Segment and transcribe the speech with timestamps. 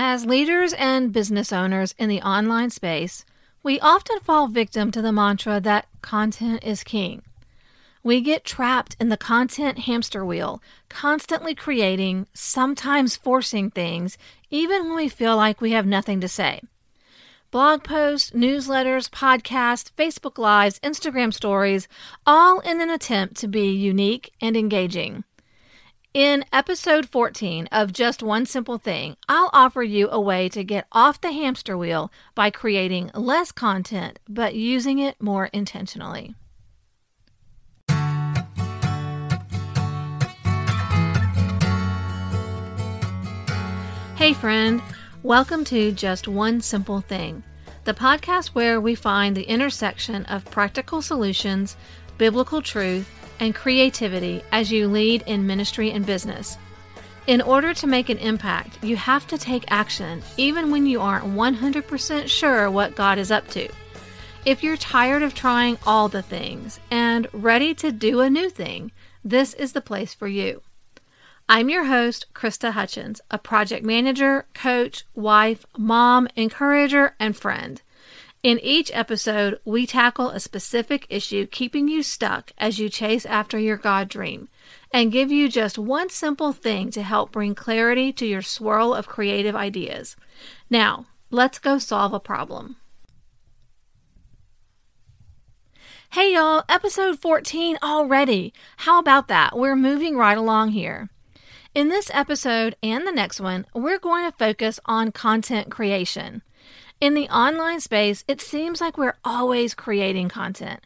[0.00, 3.24] As leaders and business owners in the online space,
[3.64, 7.22] we often fall victim to the mantra that content is king.
[8.04, 14.16] We get trapped in the content hamster wheel, constantly creating, sometimes forcing things,
[14.50, 16.60] even when we feel like we have nothing to say.
[17.50, 21.88] Blog posts, newsletters, podcasts, Facebook Lives, Instagram stories,
[22.24, 25.24] all in an attempt to be unique and engaging.
[26.14, 30.86] In episode 14 of Just One Simple Thing, I'll offer you a way to get
[30.90, 36.34] off the hamster wheel by creating less content but using it more intentionally.
[44.16, 44.80] Hey, friend,
[45.22, 47.42] welcome to Just One Simple Thing,
[47.84, 51.76] the podcast where we find the intersection of practical solutions,
[52.16, 53.06] biblical truth,
[53.40, 56.58] and creativity as you lead in ministry and business.
[57.26, 61.26] In order to make an impact, you have to take action even when you aren't
[61.26, 63.68] 100% sure what God is up to.
[64.46, 68.92] If you're tired of trying all the things and ready to do a new thing,
[69.22, 70.62] this is the place for you.
[71.50, 77.82] I'm your host, Krista Hutchins, a project manager, coach, wife, mom, encourager, and friend.
[78.48, 83.58] In each episode, we tackle a specific issue keeping you stuck as you chase after
[83.58, 84.48] your God dream
[84.90, 89.06] and give you just one simple thing to help bring clarity to your swirl of
[89.06, 90.16] creative ideas.
[90.70, 92.76] Now, let's go solve a problem.
[96.12, 98.54] Hey y'all, episode 14 already.
[98.78, 99.58] How about that?
[99.58, 101.10] We're moving right along here.
[101.74, 106.40] In this episode and the next one, we're going to focus on content creation.
[107.00, 110.80] In the online space, it seems like we're always creating content.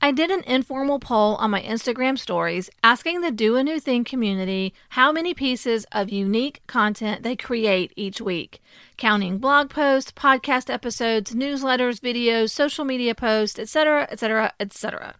[0.00, 4.04] I did an informal poll on my Instagram stories asking the Do a New Thing
[4.04, 8.62] community how many pieces of unique content they create each week,
[8.96, 15.16] counting blog posts, podcast episodes, newsletters, videos, social media posts, etc., etc., etc.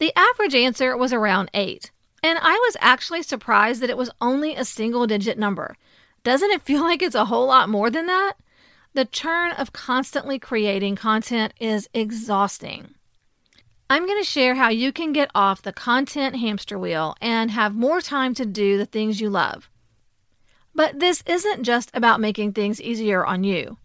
[0.00, 1.92] The average answer was around 8,
[2.24, 5.76] and I was actually surprised that it was only a single digit number.
[6.24, 8.32] Doesn't it feel like it's a whole lot more than that?
[8.94, 12.94] The churn of constantly creating content is exhausting.
[13.88, 17.74] I'm going to share how you can get off the content hamster wheel and have
[17.74, 19.70] more time to do the things you love.
[20.74, 23.78] But this isn't just about making things easier on you.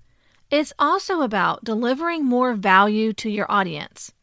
[0.49, 4.13] It's also about delivering more value to your audience.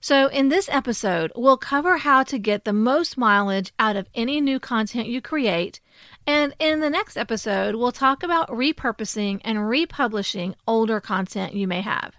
[0.00, 4.40] So, in this episode, we'll cover how to get the most mileage out of any
[4.40, 5.80] new content you create
[6.26, 11.80] and in the next episode, we'll talk about repurposing and republishing older content you may
[11.80, 12.14] have.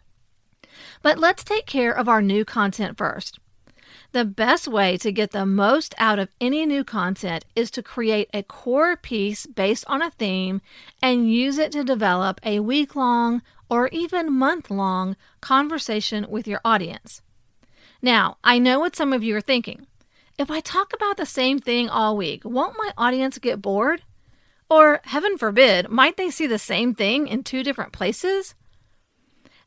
[1.01, 3.39] But let's take care of our new content first.
[4.11, 8.29] The best way to get the most out of any new content is to create
[8.33, 10.61] a core piece based on a theme
[11.01, 16.61] and use it to develop a week long or even month long conversation with your
[16.63, 17.21] audience.
[18.03, 19.87] Now, I know what some of you are thinking.
[20.37, 24.01] If I talk about the same thing all week, won't my audience get bored?
[24.69, 28.55] Or, heaven forbid, might they see the same thing in two different places?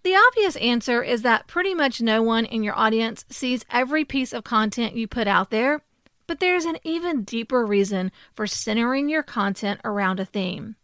[0.03, 4.32] The obvious answer is that pretty much no one in your audience sees every piece
[4.32, 5.82] of content you put out there,
[6.26, 10.75] but there's an even deeper reason for centering your content around a theme.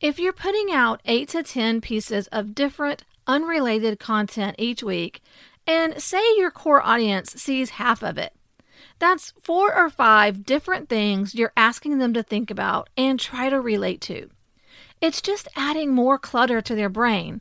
[0.00, 5.20] If you're putting out 8 to 10 pieces of different, unrelated content each week,
[5.66, 8.32] and say your core audience sees half of it,
[8.98, 13.60] that's four or five different things you're asking them to think about and try to
[13.60, 14.30] relate to.
[15.00, 17.40] It's just adding more clutter to their brain.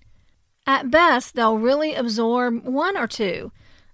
[0.67, 3.51] At best, they'll really absorb one or two.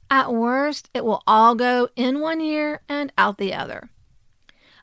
[0.09, 3.89] At worst, it will all go in one ear and out the other.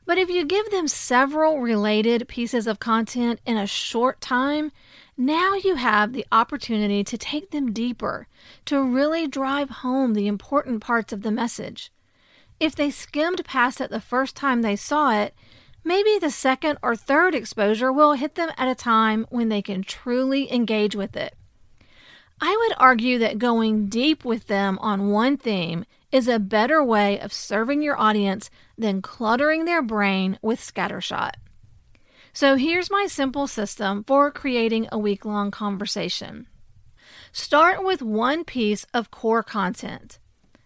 [0.05, 4.71] But if you give them several related pieces of content in a short time,
[5.15, 8.27] now you have the opportunity to take them deeper,
[8.65, 11.91] to really drive home the important parts of the message.
[12.61, 15.33] If they skimmed past it the first time they saw it,
[15.83, 19.83] maybe the second or third exposure will hit them at a time when they can
[19.83, 21.35] truly engage with it.
[22.39, 27.19] I would argue that going deep with them on one theme is a better way
[27.19, 31.31] of serving your audience than cluttering their brain with scattershot.
[32.31, 36.45] So here's my simple system for creating a week long conversation.
[37.31, 40.19] Start with one piece of core content.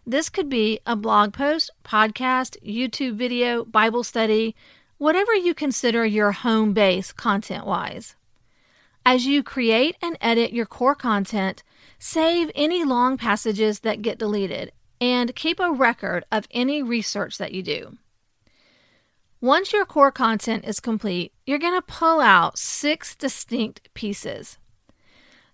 [0.07, 4.55] This could be a blog post, podcast, YouTube video, Bible study,
[4.99, 8.15] whatever you consider your home base content wise.
[9.03, 11.63] As you create and edit your core content,
[11.97, 14.71] save any long passages that get deleted
[15.01, 17.97] and keep a record of any research that you do.
[19.41, 24.59] Once your core content is complete, you're going to pull out six distinct pieces.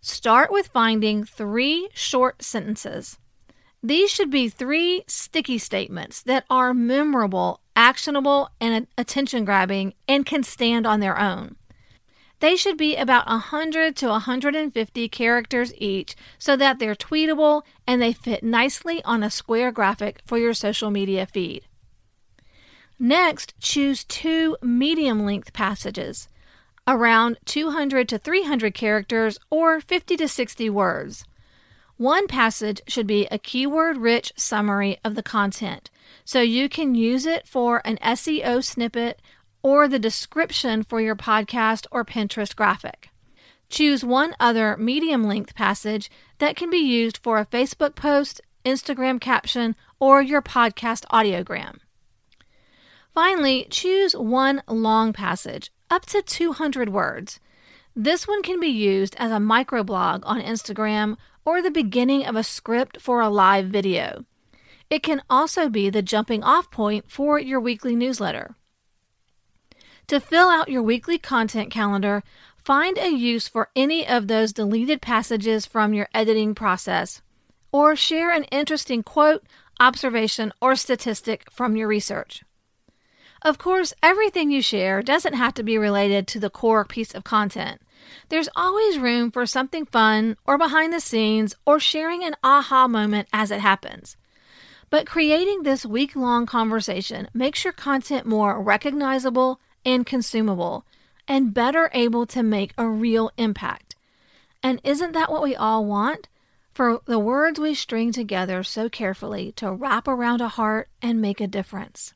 [0.01, 3.17] Start with finding three short sentences.
[3.83, 10.43] These should be three sticky statements that are memorable, actionable, and attention grabbing and can
[10.43, 11.55] stand on their own.
[12.41, 18.13] They should be about 100 to 150 characters each so that they're tweetable and they
[18.13, 21.67] fit nicely on a square graphic for your social media feed.
[22.99, 26.27] Next, choose two medium length passages,
[26.87, 31.25] around 200 to 300 characters or 50 to 60 words.
[32.01, 35.91] One passage should be a keyword rich summary of the content,
[36.25, 39.21] so you can use it for an SEO snippet
[39.61, 43.11] or the description for your podcast or Pinterest graphic.
[43.69, 46.09] Choose one other medium length passage
[46.39, 51.77] that can be used for a Facebook post, Instagram caption, or your podcast audiogram.
[53.13, 57.39] Finally, choose one long passage, up to 200 words.
[57.95, 62.43] This one can be used as a microblog on Instagram or the beginning of a
[62.43, 64.25] script for a live video.
[64.89, 68.55] It can also be the jumping off point for your weekly newsletter.
[70.07, 72.23] To fill out your weekly content calendar,
[72.57, 77.21] find a use for any of those deleted passages from your editing process,
[77.71, 79.43] or share an interesting quote,
[79.79, 82.43] observation, or statistic from your research.
[83.43, 87.23] Of course, everything you share doesn't have to be related to the core piece of
[87.23, 87.81] content.
[88.29, 93.27] There's always room for something fun or behind the scenes or sharing an aha moment
[93.33, 94.15] as it happens.
[94.91, 100.85] But creating this week long conversation makes your content more recognizable and consumable
[101.27, 103.95] and better able to make a real impact.
[104.61, 106.27] And isn't that what we all want?
[106.73, 111.41] For the words we string together so carefully to wrap around a heart and make
[111.41, 112.13] a difference.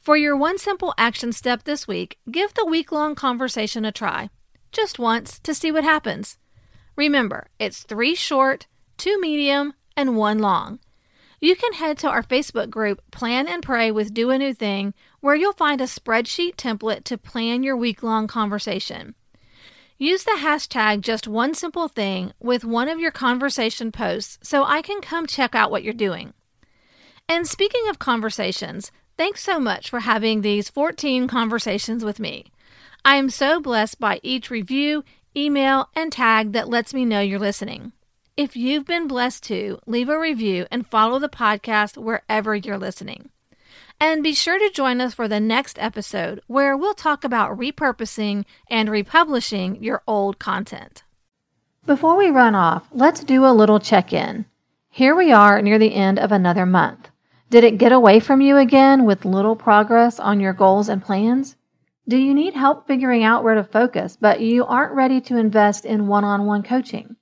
[0.00, 4.30] For your one simple action step this week, give the week long conversation a try,
[4.72, 6.38] just once to see what happens.
[6.96, 8.66] Remember, it's three short,
[8.96, 10.78] two medium, and one long.
[11.38, 14.94] You can head to our Facebook group, Plan and Pray with Do a New Thing,
[15.20, 19.14] where you'll find a spreadsheet template to plan your week long conversation.
[19.98, 24.80] Use the hashtag just one simple thing with one of your conversation posts so I
[24.80, 26.32] can come check out what you're doing.
[27.28, 32.46] And speaking of conversations, thanks so much for having these 14 conversations with me.
[33.04, 35.04] I am so blessed by each review,
[35.36, 37.92] email, and tag that lets me know you're listening.
[38.38, 43.28] If you've been blessed too, leave a review and follow the podcast wherever you're listening.
[44.00, 48.46] And be sure to join us for the next episode where we'll talk about repurposing
[48.70, 51.04] and republishing your old content.
[51.84, 54.46] Before we run off, let's do a little check in.
[54.88, 57.09] Here we are near the end of another month.
[57.50, 61.56] Did it get away from you again with little progress on your goals and plans?
[62.06, 65.84] Do you need help figuring out where to focus, but you aren't ready to invest
[65.84, 67.16] in one on one coaching?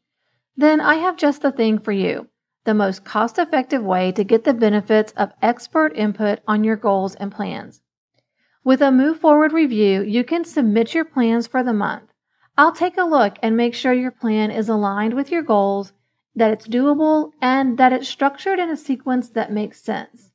[0.55, 2.29] Then I have just the thing for you
[2.67, 7.15] the most cost effective way to get the benefits of expert input on your goals
[7.15, 7.81] and plans.
[8.63, 12.13] With a Move Forward review, you can submit your plans for the month.
[12.59, 15.95] I'll take a look and make sure your plan is aligned with your goals,
[16.39, 20.33] that it's doable, and that it's structured in a sequence that makes sense.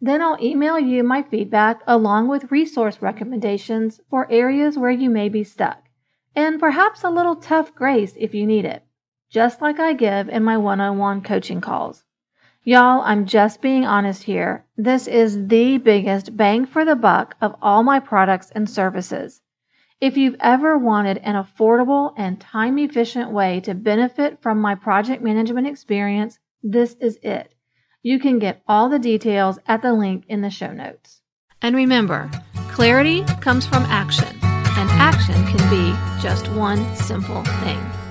[0.00, 5.28] Then I'll email you my feedback along with resource recommendations for areas where you may
[5.28, 5.82] be stuck,
[6.34, 8.86] and perhaps a little tough grace if you need it
[9.28, 12.04] just like I give in my one on one coaching calls.
[12.62, 14.64] Y'all, I'm just being honest here.
[14.76, 19.42] This is the biggest bang for the buck of all my products and services.
[19.98, 25.22] If you've ever wanted an affordable and time efficient way to benefit from my project
[25.22, 27.54] management experience, this is it.
[28.02, 31.22] You can get all the details at the link in the show notes.
[31.62, 32.30] And remember,
[32.68, 38.05] clarity comes from action, and action can be just one simple thing.